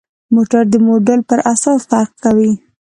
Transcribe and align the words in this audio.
موټر 0.35 0.63
د 0.71 0.75
موډل 0.85 1.19
پر 1.29 1.39
اساس 1.53 1.79
فرق 1.89 2.11
کوي. 2.23 2.51